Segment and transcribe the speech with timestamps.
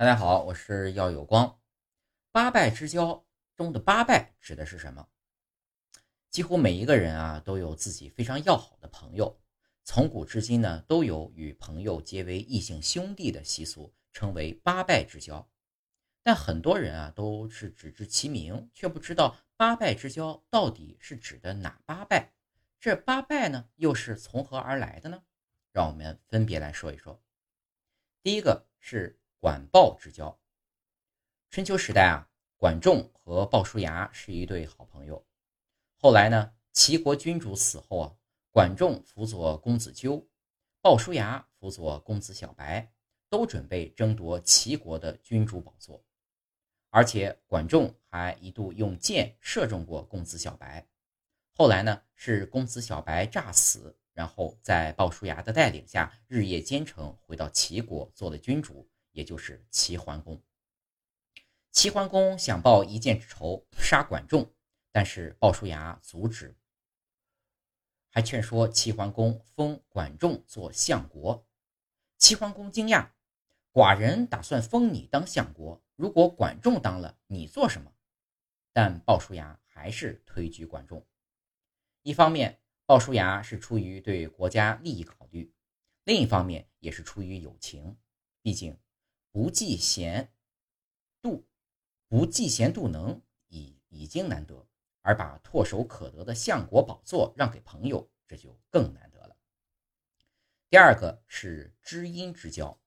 [0.00, 1.60] 大家好，我是耀有光。
[2.32, 5.06] 八拜之交中的八拜指的是什么？
[6.30, 9.38] 几乎每一个人啊都有自己非常要好的朋友，
[9.84, 15.46] 从古至今呢都有与朋友结为异姓兄弟的习俗，称为八拜之交。
[16.22, 22.32] 但很多人啊都是只知其名，却不知道八拜之交到底是指的哪八拜。
[22.78, 25.22] 这八拜呢又是从何而来的呢？
[25.72, 27.22] 让我们分别来说一说。
[28.22, 29.19] 第一个是。
[29.40, 30.38] 管鲍之交。
[31.48, 35.26] 春秋时代啊，管仲和鲍叔牙是一对好朋友。
[35.96, 38.14] 后来呢，齐国君主死后啊，
[38.50, 40.28] 管仲辅佐公子纠，
[40.82, 42.92] 鲍叔牙辅佐公子小白，
[43.30, 46.04] 都准备争夺齐国的君主宝座。
[46.90, 50.86] 而且管仲还一度用箭射中过公子小白。
[51.54, 58.86] 后来呢，是公子小白诈死，然后在鲍叔牙的带领下，日夜兼程回到齐国做了君主。
[59.20, 60.42] 也就是齐桓公。
[61.70, 64.50] 齐桓公想报一箭之仇，杀管仲，
[64.90, 66.56] 但是鲍叔牙阻止，
[68.08, 71.46] 还劝说齐桓公封管仲做相国。
[72.16, 73.10] 齐桓公惊讶
[73.74, 77.92] ：“寡人打算封你当相国，如果管仲当了，你做什么？”
[78.72, 81.06] 但鲍叔牙还是推举管仲。
[82.00, 85.52] 一方面，鲍叔牙是出于对国家利益考虑；
[86.04, 87.98] 另一方面，也是出于友情，
[88.40, 88.78] 毕竟。
[89.32, 90.32] 不计贤
[91.22, 91.46] 度，
[92.08, 94.66] 不计贤度能已已经难得，
[95.02, 99.36] 而把唾手可得的相国宝座让给朋友，这就更难得了。
[100.68, 102.80] 第二个是知音之交。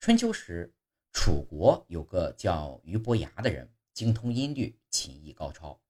[0.00, 0.74] 春秋时，
[1.12, 5.80] 楚国有个叫俞伯牙的人，精通音律，琴艺高超，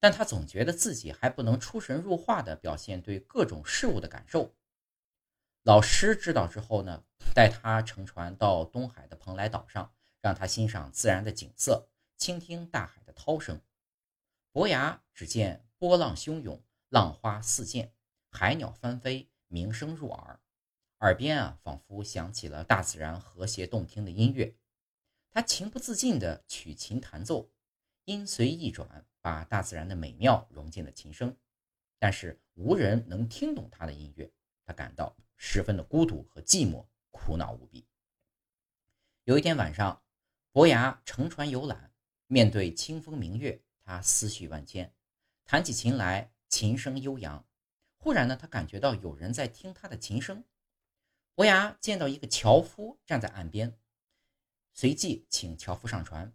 [0.00, 4.54] 但他总觉得自己还不能出神入化地表现对各种事物的感受。
[5.64, 13.62] 老师知道之后呢，带他乘船到东海的蓬莱岛上，让他欣赏自然的景色，倾听大海的涛声。
[14.52, 17.94] 伯牙只见波浪汹涌，浪花四溅，
[18.30, 20.38] 海鸟翻飞，鸣声入耳，
[20.98, 24.54] 耳边啊仿佛响起了大自然和谐动听的音乐。
[25.30, 27.50] 他情不自禁地取琴弹奏，
[28.04, 31.34] 音随意转，把大自然的美妙融进了琴声。
[31.98, 34.30] 但是无人能听懂他的音乐，
[34.66, 35.16] 他感到。
[35.36, 37.86] 十分的孤独和寂寞，苦恼无比。
[39.24, 40.02] 有一天晚上，
[40.52, 41.92] 伯牙乘船游览，
[42.26, 44.94] 面对清风明月，他思绪万千，
[45.44, 47.46] 弹起琴来，琴声悠扬。
[47.96, 50.44] 忽然呢，他感觉到有人在听他的琴声。
[51.34, 53.76] 伯牙见到一个樵夫站在岸边，
[54.72, 56.32] 随即请樵夫上船。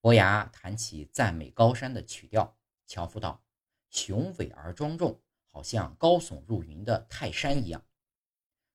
[0.00, 2.56] 伯牙弹起赞美高山的曲调，
[2.86, 3.42] 樵夫道
[3.90, 7.84] ：“雄伟而庄重，好像高耸入云的泰山一样。”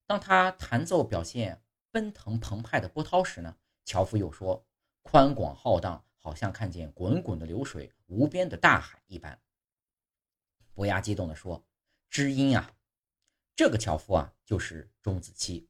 [0.06, 4.66] 当他弹奏表现奔腾澎湃的波涛时呢，樵夫又说
[5.02, 9.42] ：“宽广浩荡，好像看见滚滚的流水、无边的大海一般。”
[10.74, 11.66] 伯牙激动地说
[12.10, 12.76] ：“知音啊！”
[13.56, 15.70] 这个樵夫啊，就是钟子期。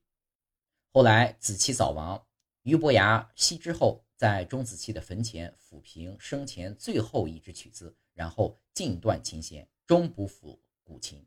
[0.92, 2.26] 后来子期早亡，
[2.62, 11.26] 俞伯牙惜之后，在钟子期的坟前抚平生前最后一支曲子，然后尽断琴弦，终不抚古琴。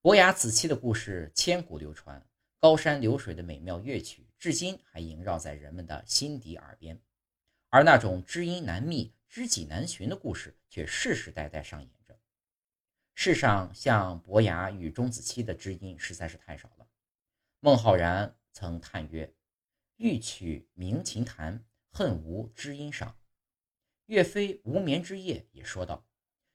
[0.00, 2.24] 伯牙子期的故事千古流传，
[2.60, 7.02] 高山流水的美妙乐曲至今还萦绕在人们的心底耳边，
[7.68, 12.16] 而那种知音难觅、知己难寻的故事却世世代代上演着。
[13.16, 16.86] 世上像伯牙与钟子期的知音实在是太少了。
[17.58, 19.34] 孟浩然曾叹曰
[19.98, 23.18] ：“欲取鸣琴弹，恨无知音赏。”
[24.06, 26.06] 岳飞无眠之夜也说道：“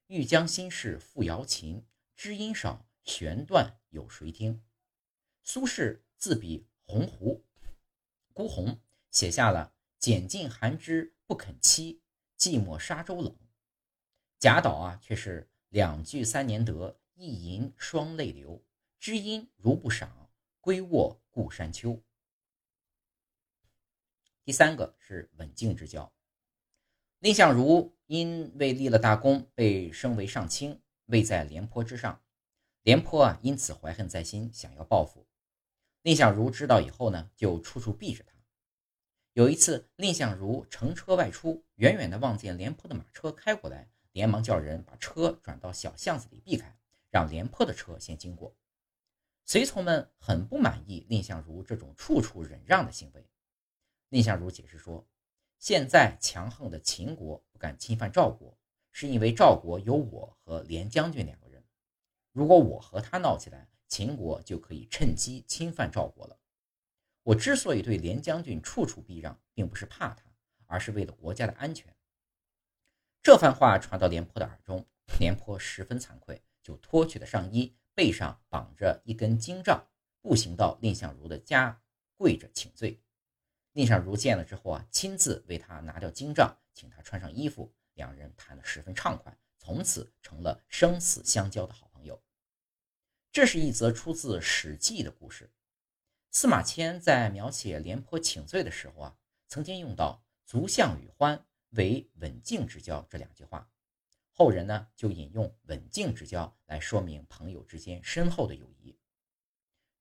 [0.08, 4.64] 欲将心事付瑶琴，知音少。”弦断有谁听？
[5.44, 7.42] 苏轼自比鸿鹄，
[8.34, 8.80] 孤鸿
[9.12, 12.00] 写下了“拣尽寒枝不肯栖，
[12.38, 13.36] 寂寞沙洲冷”。
[14.40, 18.64] 贾岛啊，却是两句三年得，一吟双泪流。
[19.00, 20.30] 知音如不赏，
[20.62, 22.02] 归卧故山秋。
[24.46, 26.14] 第三个是稳静之交。
[27.20, 32.22] 蔺相如因为立了大功，被升为上卿，位在廉颇之上。
[32.84, 35.26] 廉颇啊，因此怀恨在心，想要报复。
[36.02, 38.34] 蔺相如知道以后呢，就处处避着他。
[39.32, 46.78] 有一次，蔺相如乘车外出，远远的望见廉颇的马车开过来，连忙叫人把车转到小巷子里避开，
[47.10, 48.54] 让廉颇的车先经过。
[49.46, 53.26] 随从们很不满意蔺相如这种处处忍让的行为。
[54.10, 55.08] 蔺相如解释说，
[55.58, 58.58] 现在强横的秦国不敢侵犯赵国，
[58.92, 61.43] 是因为赵国有我和廉将军两个。
[62.34, 66.40] 如果我和他闹起来，秦国就可以趁机侵犯赵国了。
[67.22, 70.24] 我之所以对廉将军处处避让，并不是怕他，
[70.66, 71.96] 而是为了国家的安全。”
[73.22, 74.84] 这番话传到廉颇的耳中，
[75.20, 79.86] 廉颇十分惭愧，就脱去了上衣，背上绑着一根荆杖，
[80.20, 81.84] 步行到蔺相如的家，
[82.18, 83.00] 跪着请罪。
[83.74, 91.93] 蔺相如见了之后啊，亲自为他拿掉荆杖，请他穿上衣服，两人谈得十分畅快，从此成了生死相交的好。
[93.34, 95.50] 这是一则出自《史记》的故事。
[96.30, 103.68] 司马迁在描写廉颇请罪的时候啊，曾经用到“足相与欢为刎颈之交”这两句话，
[104.30, 108.96] 后人呢就引用“刎颈之交”来说明朋友之间深厚的友谊。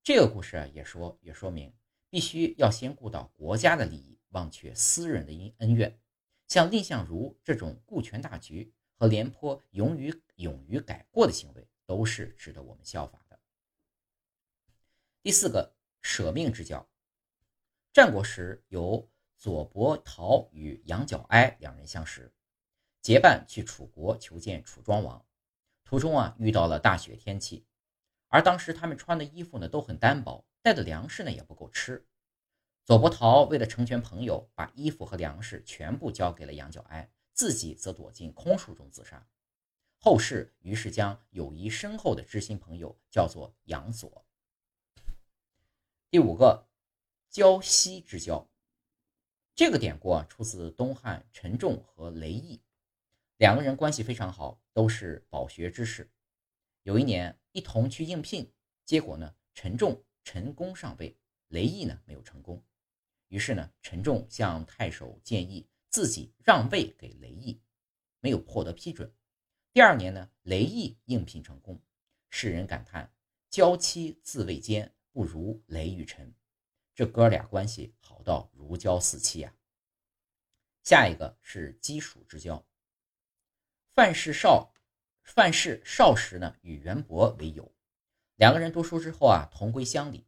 [0.03, 1.73] 这个故事啊也说也说明，
[2.11, 5.99] 必须要先顾到国家的利益，忘却私人的恩恩怨。
[6.47, 11.67] 像蔺相如这种顾全大局和廉颇勇于勇于改过的行为。
[11.85, 13.22] 都是值得我们效法。
[15.23, 16.85] 第四个舍命之交，
[17.93, 22.33] 战国时有左伯桃与杨角哀两人相识，
[23.01, 25.25] 结伴去楚国求见楚庄王。
[25.85, 27.65] 途中啊遇到了大雪天气，
[28.27, 32.05] 而当时他们穿的衣服呢都很单薄，带的粮食呢也不够吃。
[32.83, 39.25] 左伯桃为了成全朋友，把衣服和粮食全部交给了杨角哀，自己则躲进空树中自杀。
[39.99, 44.22] 后世于是将友谊深厚的知心朋友叫做杨左。
[46.13, 46.67] 第五个，
[47.31, 48.47] 交西之交，
[49.55, 52.61] 这个典故啊出自东汉陈仲和雷毅，
[53.37, 56.07] 两个人关系非常好，都是饱学之士。
[56.83, 58.53] 有一年一同去应聘，
[58.85, 61.17] 结果呢陈仲成功上位，
[61.47, 62.63] 雷毅呢没有成功。
[63.29, 67.59] 于是呢陈仲向太守建议自己让位给雷毅，
[68.19, 69.11] 没有获得批准。
[69.71, 71.81] 第二年呢，雷毅应聘成功，
[72.29, 73.11] 世人感叹
[73.49, 76.35] ：“娇妻自未坚，不如雷雨辰。”
[76.93, 79.55] 这哥俩关系好到如胶似漆呀。
[80.83, 82.67] 下一个是鸡黍之交。
[83.93, 84.73] 范氏少，
[85.23, 87.73] 范氏少时呢与袁博为友，
[88.35, 90.27] 两个人读书之后啊同归乡里。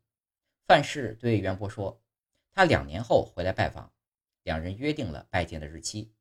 [0.65, 2.01] 范氏对袁博说
[2.53, 3.91] ：“他两年后回来拜访。”
[4.43, 6.13] 两人约定了拜见的日期。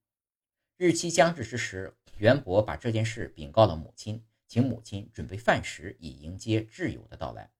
[0.76, 1.96] 日期将至之时。
[2.18, 7.50] 袁博把这件事禀告了母亲，请母亲准备饭食以迎接挚友的到来。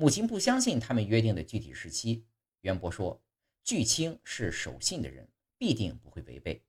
[0.00, 2.24] 母亲不相信他们约定的具体时期。
[2.62, 3.22] 袁博说
[3.62, 6.64] ：“巨卿是守信的人，必定不会违背。”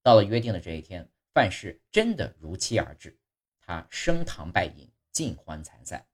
[0.00, 3.18] 到了约定的这一天，范氏真的如期而至。
[3.58, 6.06] 他升堂拜饮，尽欢参赛。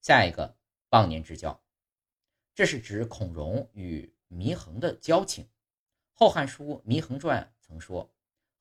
[0.00, 0.56] 下一个
[0.92, 1.62] 忘年之交，
[2.54, 5.44] 这是指孔融与祢衡的交情。
[6.14, 8.10] 《后汉书·祢衡传》曾说。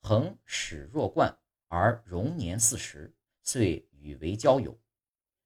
[0.02, 1.34] 恒始若冠，
[1.70, 4.78] 而荣年四十，遂与为交友。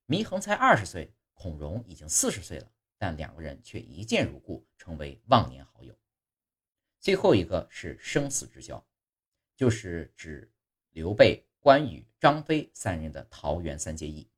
[0.07, 5.97] 祢衡才二十岁，孔融已经四十岁了，但两个人却一见如故，成为忘年好友。
[6.99, 8.85] 最后一个是生死之交，
[9.55, 10.51] 就是指
[10.91, 14.29] 刘备、关羽、张飞三人的桃园三结义。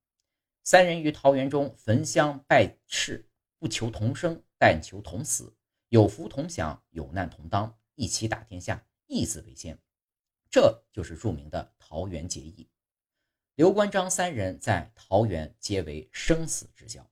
[0.63, 5.53] 三人于桃园中焚香拜誓，不求同生，但求同死，
[5.89, 9.77] 有福同享，有难同当，一起打天下，义字为先。
[10.49, 12.69] 这就是著名的桃园结义，
[13.55, 17.07] 刘关张三人在桃园结为生死之交。